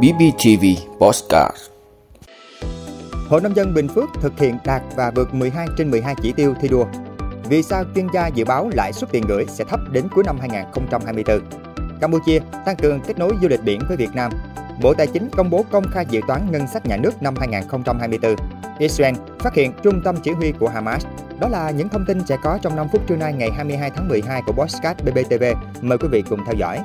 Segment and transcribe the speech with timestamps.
[0.00, 0.64] BBTV
[0.98, 1.56] Postcard
[3.28, 6.54] Hội Nông dân Bình Phước thực hiện đạt và vượt 12 trên 12 chỉ tiêu
[6.60, 6.84] thi đua.
[7.48, 10.36] Vì sao chuyên gia dự báo lãi suất tiền gửi sẽ thấp đến cuối năm
[10.40, 11.40] 2024?
[12.00, 14.32] Campuchia tăng cường kết nối du lịch biển với Việt Nam.
[14.82, 18.36] Bộ Tài chính công bố công khai dự toán ngân sách nhà nước năm 2024.
[18.78, 21.06] Israel phát hiện trung tâm chỉ huy của Hamas.
[21.40, 24.08] Đó là những thông tin sẽ có trong 5 phút trưa nay ngày 22 tháng
[24.08, 25.44] 12 của Postcard BBTV.
[25.80, 26.78] Mời quý vị cùng theo dõi.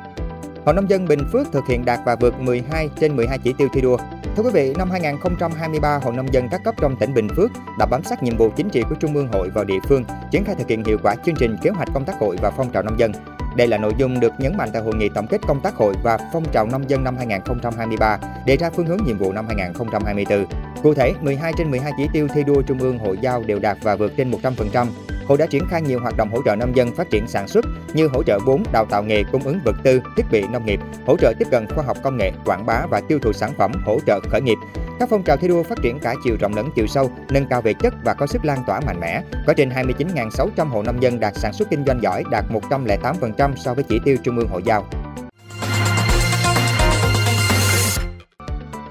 [0.67, 3.67] Hội Nông dân Bình Phước thực hiện đạt và vượt 12 trên 12 chỉ tiêu
[3.73, 3.97] thi đua.
[4.35, 7.85] Thưa quý vị, năm 2023, Hội Nông dân các cấp trong tỉnh Bình Phước đã
[7.85, 10.55] bám sát nhiệm vụ chính trị của Trung ương hội vào địa phương, triển khai
[10.55, 12.99] thực hiện hiệu quả chương trình kế hoạch công tác hội và phong trào nông
[12.99, 13.11] dân.
[13.55, 15.93] Đây là nội dung được nhấn mạnh tại hội nghị tổng kết công tác hội
[16.03, 20.45] và phong trào nông dân năm 2023, đề ra phương hướng nhiệm vụ năm 2024.
[20.83, 23.77] Cụ thể, 12 trên 12 chỉ tiêu thi đua Trung ương hội giao đều đạt
[23.81, 24.87] và vượt trên 100%.
[25.27, 27.65] Hội đã triển khai nhiều hoạt động hỗ trợ nông dân phát triển sản xuất
[27.93, 30.79] như hỗ trợ vốn, đào tạo nghề, cung ứng vật tư, thiết bị nông nghiệp,
[31.05, 33.71] hỗ trợ tiếp cận khoa học công nghệ, quảng bá và tiêu thụ sản phẩm,
[33.85, 34.57] hỗ trợ khởi nghiệp.
[34.99, 37.61] Các phong trào thi đua phát triển cả chiều rộng lẫn chiều sâu, nâng cao
[37.61, 39.21] về chất và có sức lan tỏa mạnh mẽ.
[39.47, 43.73] Có trên 29.600 hộ nông dân đạt sản xuất kinh doanh giỏi, đạt 108% so
[43.73, 44.85] với chỉ tiêu Trung ương hội giao.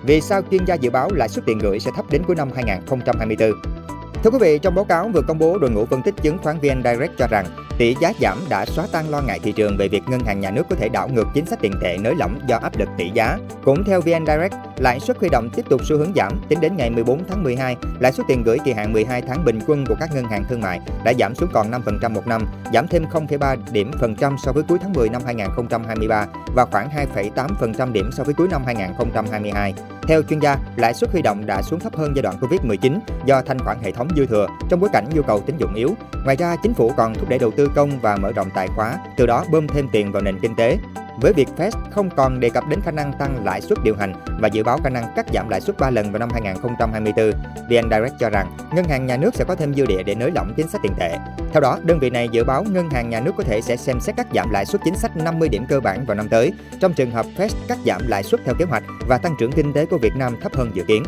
[0.03, 2.51] Vì sao chuyên gia dự báo lãi suất tiền gửi sẽ thấp đến cuối năm
[2.55, 3.76] 2024?
[4.25, 6.59] Thưa quý vị, trong báo cáo vừa công bố, đội ngũ phân tích chứng khoán
[6.59, 7.47] VN Direct cho rằng
[7.79, 10.51] tỷ giá giảm đã xóa tan lo ngại thị trường về việc ngân hàng nhà
[10.51, 13.11] nước có thể đảo ngược chính sách tiền tệ nới lỏng do áp lực tỷ
[13.15, 13.39] giá.
[13.65, 16.33] Cũng theo VN Direct, lãi suất huy động tiếp tục xu hướng giảm.
[16.49, 19.59] Tính đến ngày 14 tháng 12, lãi suất tiền gửi kỳ hạn 12 tháng bình
[19.67, 22.89] quân của các ngân hàng thương mại đã giảm xuống còn 5% một năm, giảm
[22.89, 27.93] thêm 0,3 điểm phần trăm so với cuối tháng 10 năm 2023 và khoảng 2,8%
[27.93, 29.75] điểm so với cuối năm 2022.
[30.09, 33.43] Theo chuyên gia, lãi suất huy động đã xuống thấp hơn giai đoạn Covid-19 do
[33.43, 35.91] thanh khoản hệ thống dư thừa trong bối cảnh nhu cầu tín dụng yếu.
[36.25, 38.99] Ngoài ra, chính phủ còn thúc đẩy đầu tư công và mở rộng tài khóa,
[39.17, 40.79] từ đó bơm thêm tiền vào nền kinh tế.
[41.21, 44.13] Với việc Fed không còn đề cập đến khả năng tăng lãi suất điều hành
[44.41, 47.31] và dự báo khả năng cắt giảm lãi suất 3 lần vào năm 2024,
[47.69, 50.31] VN Direct cho rằng ngân hàng nhà nước sẽ có thêm dư địa để nới
[50.31, 51.19] lỏng chính sách tiền tệ.
[51.53, 54.01] Theo đó, đơn vị này dự báo ngân hàng nhà nước có thể sẽ xem
[54.01, 56.95] xét cắt giảm lãi suất chính sách 50 điểm cơ bản vào năm tới, trong
[56.95, 59.87] trường hợp Fed cắt giảm lãi suất theo kế hoạch và tăng trưởng kinh tế
[59.87, 61.03] của Việt Nam thấp hơn dự kiến.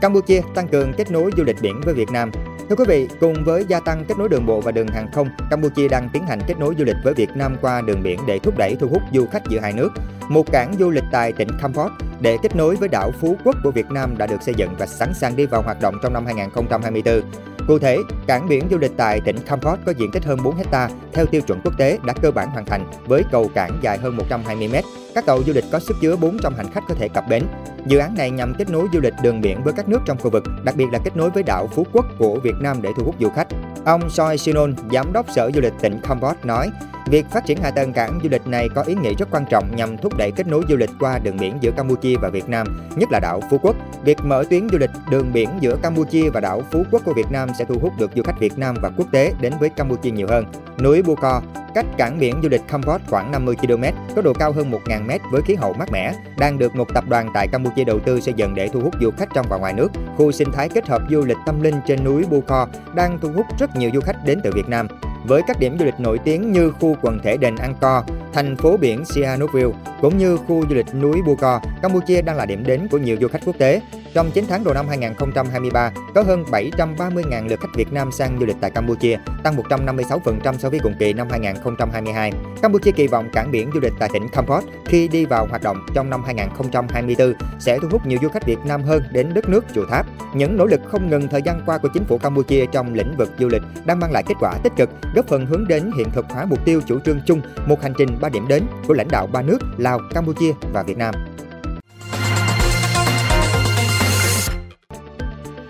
[0.00, 2.30] Campuchia tăng cường kết nối du lịch biển với Việt Nam.
[2.68, 5.28] Thưa quý vị, cùng với gia tăng kết nối đường bộ và đường hàng không,
[5.50, 8.38] Campuchia đang tiến hành kết nối du lịch với Việt Nam qua đường biển để
[8.38, 9.88] thúc đẩy thu hút du khách giữa hai nước.
[10.28, 13.70] Một cảng du lịch tại tỉnh Kampot để kết nối với đảo Phú Quốc của
[13.70, 16.26] Việt Nam đã được xây dựng và sẵn sàng đi vào hoạt động trong năm
[16.26, 17.20] 2024.
[17.68, 20.88] Cụ thể, cảng biển du lịch tại tỉnh Kampot có diện tích hơn 4 hecta
[21.12, 24.16] theo tiêu chuẩn quốc tế đã cơ bản hoàn thành với cầu cảng dài hơn
[24.16, 24.74] 120 m.
[25.14, 27.44] Các tàu du lịch có sức chứa 400 hành khách có thể cập bến.
[27.86, 30.30] Dự án này nhằm kết nối du lịch đường biển với các nước trong khu
[30.30, 33.04] vực, đặc biệt là kết nối với đảo Phú Quốc của Việt Nam để thu
[33.04, 33.48] hút du khách.
[33.84, 36.70] Ông Soi Sinon, giám đốc Sở Du lịch tỉnh Kampot nói,
[37.06, 39.76] Việc phát triển hạ tầng cảng du lịch này có ý nghĩa rất quan trọng
[39.76, 42.66] nhằm thúc đẩy kết nối du lịch qua đường biển giữa Campuchia và Việt Nam,
[42.96, 43.76] nhất là đảo Phú Quốc.
[44.04, 47.30] Việc mở tuyến du lịch đường biển giữa Campuchia và đảo Phú Quốc của Việt
[47.30, 50.10] Nam sẽ thu hút được du khách Việt Nam và quốc tế đến với Campuchia
[50.10, 50.44] nhiều hơn.
[50.82, 51.42] Núi Buko,
[51.74, 53.84] cách cảng biển du lịch Kampot khoảng 50 km,
[54.16, 57.04] có độ cao hơn 1.000 m với khí hậu mát mẻ, đang được một tập
[57.08, 59.72] đoàn tại Campuchia đầu tư xây dựng để thu hút du khách trong và ngoài
[59.72, 59.88] nước.
[60.16, 63.46] Khu sinh thái kết hợp du lịch tâm linh trên núi Buko đang thu hút
[63.58, 64.88] rất nhiều du khách đến từ Việt Nam
[65.24, 68.76] với các điểm du lịch nổi tiếng như khu quần thể đền Angkor, thành phố
[68.76, 72.98] biển Sihanoukville cũng như khu du lịch núi Buko, Campuchia đang là điểm đến của
[72.98, 73.80] nhiều du khách quốc tế.
[74.14, 78.46] Trong 9 tháng đầu năm 2023, có hơn 730.000 lượt khách Việt Nam sang du
[78.46, 82.32] lịch tại Campuchia, tăng 156% so với cùng kỳ năm 2022.
[82.62, 85.86] Campuchia kỳ vọng cảng biển du lịch tại tỉnh Kampot khi đi vào hoạt động
[85.94, 89.64] trong năm 2024 sẽ thu hút nhiều du khách Việt Nam hơn đến đất nước
[89.74, 90.06] Chùa Tháp.
[90.34, 93.30] Những nỗ lực không ngừng thời gian qua của chính phủ Campuchia trong lĩnh vực
[93.38, 96.26] du lịch đang mang lại kết quả tích cực, góp phần hướng đến hiện thực
[96.28, 99.26] hóa mục tiêu chủ trương chung một hành trình ba điểm đến của lãnh đạo
[99.26, 101.14] ba nước Lào, Campuchia và Việt Nam.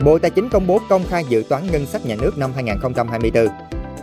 [0.05, 3.49] Bộ Tài chính công bố công khai dự toán ngân sách nhà nước năm 2024.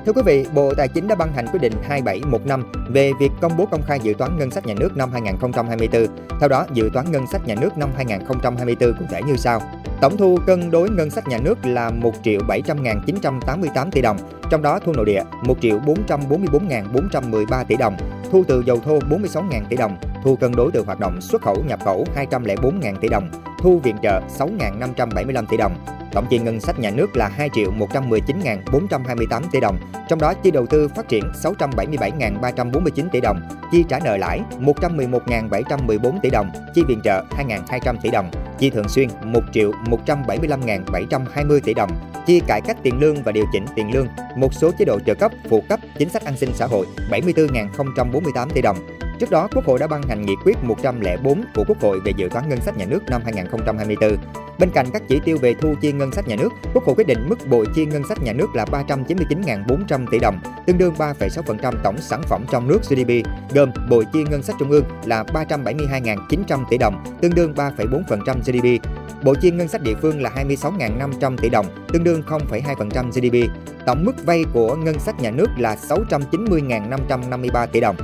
[0.06, 3.58] Thưa quý vị, Bộ Tài chính đã ban hành quyết định 2715 về việc công
[3.58, 6.08] bố công khai dự toán ngân sách nhà nước năm 2024.
[6.40, 9.62] Theo đó, dự toán ngân sách nhà nước năm 2024 cụ thể như sau.
[10.02, 14.18] Tổng thu cân đối ngân sách nhà nước là 1 triệu 700 988 tỷ đồng,
[14.50, 17.98] trong đó thu nội địa 1 triệu 444 413 tỷ đồng,
[18.32, 21.64] thu từ dầu thô 46.000 tỷ đồng, thu cân đối từ hoạt động xuất khẩu
[21.68, 25.76] nhập khẩu 204.000 tỷ đồng, thu viện trợ 6.575 tỷ đồng.
[26.12, 29.78] Tổng chi ngân sách nhà nước là 2 triệu 119.428 tỷ đồng,
[30.10, 33.42] trong đó chi đầu tư phát triển 677.349 tỷ đồng,
[33.72, 38.90] chi trả nợ lãi 111.714 tỷ đồng, chi viện trợ 2.200 tỷ đồng, chi thường
[38.90, 39.72] xuyên 1 triệu
[40.06, 41.92] 175.720 tỷ đồng,
[42.28, 45.16] chi cải cách tiền lương và điều chỉnh tiền lương, một số chế độ trợ
[45.16, 48.78] cấp, phụ cấp, chính sách an sinh xã hội 74.048 tỷ đồng.
[49.22, 52.30] Trước đó, Quốc hội đã ban hành nghị quyết 104 của Quốc hội về dự
[52.32, 54.18] toán ngân sách nhà nước năm 2024.
[54.60, 57.08] Bên cạnh các chỉ tiêu về thu chi ngân sách nhà nước, Quốc hội quyết
[57.08, 61.74] định mức bội chi ngân sách nhà nước là 399.400 tỷ đồng, tương đương 3,6%
[61.84, 66.66] tổng sản phẩm trong nước GDP, gồm bội chi ngân sách trung ương là 372.900
[66.70, 68.86] tỷ đồng, tương đương 3,4% GDP.
[69.24, 73.52] Bộ chi ngân sách địa phương là 26.500 tỷ đồng, tương đương 0,2% GDP.
[73.86, 77.96] Tổng mức vay của ngân sách nhà nước là 690.553 tỷ đồng.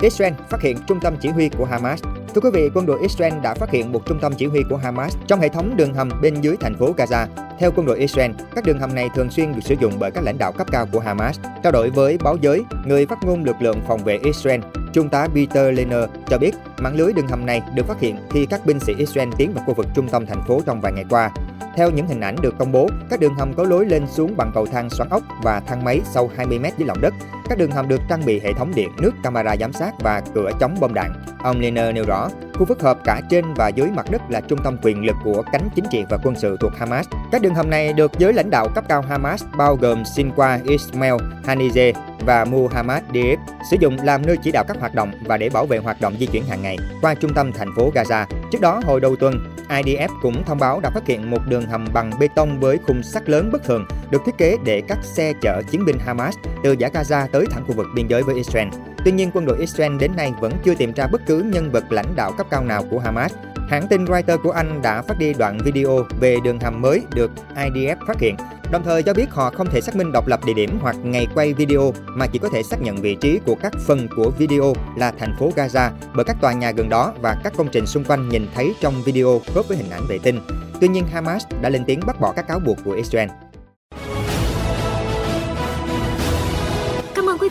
[0.00, 2.02] Israel phát hiện trung tâm chỉ huy của Hamas.
[2.34, 4.76] Thưa quý vị, quân đội Israel đã phát hiện một trung tâm chỉ huy của
[4.76, 7.26] Hamas trong hệ thống đường hầm bên dưới thành phố Gaza.
[7.58, 10.24] Theo quân đội Israel, các đường hầm này thường xuyên được sử dụng bởi các
[10.24, 11.40] lãnh đạo cấp cao của Hamas.
[11.62, 14.60] Trao đổi với báo giới, người phát ngôn lực lượng phòng vệ Israel,
[14.92, 18.46] Trung tá Peter Lehner cho biết mạng lưới đường hầm này được phát hiện khi
[18.46, 21.04] các binh sĩ Israel tiến vào khu vực trung tâm thành phố trong vài ngày
[21.10, 21.30] qua.
[21.76, 24.50] Theo những hình ảnh được công bố, các đường hầm có lối lên xuống bằng
[24.54, 27.14] cầu thang xoắn ốc và thang máy sâu 20 m dưới lòng đất.
[27.48, 30.50] Các đường hầm được trang bị hệ thống điện, nước, camera giám sát và cửa
[30.60, 31.12] chống bom đạn.
[31.42, 34.58] Ông Liner nêu rõ, khu phức hợp cả trên và dưới mặt đất là trung
[34.64, 37.06] tâm quyền lực của cánh chính trị và quân sự thuộc Hamas.
[37.32, 41.14] Các đường hầm này được giới lãnh đạo cấp cao Hamas bao gồm Sinqua Ismail
[41.44, 41.96] Haniyeh
[42.26, 43.38] và Muhammad Diab
[43.70, 46.14] sử dụng làm nơi chỉ đạo các hoạt động và để bảo vệ hoạt động
[46.20, 48.26] di chuyển hàng ngày qua trung tâm thành phố Gaza.
[48.52, 49.34] Trước đó, hồi đầu tuần,
[49.70, 53.02] IDF cũng thông báo đã phát hiện một đường hầm bằng bê tông với khung
[53.02, 56.34] sắt lớn bất thường được thiết kế để các xe chở chiến binh Hamas
[56.64, 58.68] từ giải Gaza tới thẳng khu vực biên giới với Israel.
[59.04, 61.84] Tuy nhiên, quân đội Israel đến nay vẫn chưa tìm ra bất cứ nhân vật
[61.90, 63.32] lãnh đạo cấp cao nào của Hamas.
[63.68, 67.30] Hãng tin Reuters của Anh đã phát đi đoạn video về đường hầm mới được
[67.54, 68.36] IDF phát hiện
[68.70, 71.26] đồng thời cho biết họ không thể xác minh độc lập địa điểm hoặc ngày
[71.34, 74.72] quay video, mà chỉ có thể xác nhận vị trí của các phần của video
[74.96, 78.04] là thành phố Gaza, bởi các tòa nhà gần đó và các công trình xung
[78.04, 80.40] quanh nhìn thấy trong video khớp với hình ảnh vệ tinh.
[80.80, 83.28] Tuy nhiên, Hamas đã lên tiếng bác bỏ các cáo buộc của Israel.